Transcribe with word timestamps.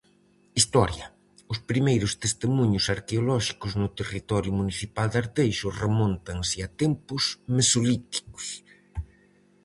Historia. 0.57 1.05
Os 1.51 1.59
primeiros 1.69 2.11
testemuños 2.23 2.85
arqueolóxicos 2.95 3.71
no 3.81 3.87
territorio 3.99 4.53
municipal 4.59 5.07
de 5.09 5.17
Arteixo 5.23 5.67
remóntanse 5.83 6.57
a 6.65 6.67
tempos 6.81 7.23
mesolíticos. 7.55 8.45